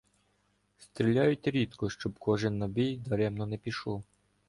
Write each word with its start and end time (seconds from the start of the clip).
Стріляють 0.77 1.47
рідко, 1.47 1.89
щоб 1.89 2.19
кожен 2.19 2.57
набій 2.57 2.97
даремно 2.97 3.45
не 3.45 3.57
пішов. 3.57 4.03